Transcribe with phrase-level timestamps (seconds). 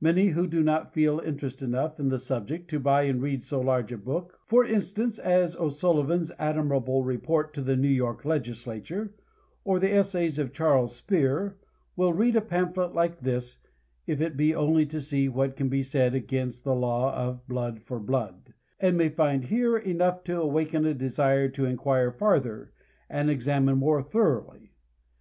[0.00, 3.60] Many who do not feel interest enough in the subject to buy and read so
[3.60, 9.12] large a book, for instance, as O'Sullivan's admirable Report to the New York Legislature,
[9.64, 11.58] or the Essays of Charles Spear,
[11.96, 13.58] will read a pamphlet like this,
[14.06, 17.82] if it be only to see what can be said against the law of" blood
[17.82, 22.72] for blood," and may find here enough to awaken a desire to inquire farther,
[23.10, 24.70] and examine more thoroughly.